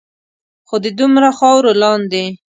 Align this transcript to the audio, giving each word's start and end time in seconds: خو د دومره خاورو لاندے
خو 0.67 0.75
د 0.83 0.85
دومره 0.99 1.29
خاورو 1.37 1.71
لاندے 1.81 2.25